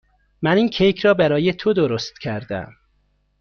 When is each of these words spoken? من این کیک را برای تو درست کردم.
من 0.41 0.57
این 0.57 0.69
کیک 0.69 0.99
را 1.01 1.13
برای 1.13 1.53
تو 1.53 1.73
درست 1.73 2.19
کردم. 2.19 2.73